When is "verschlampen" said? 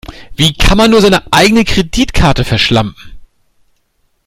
2.43-3.19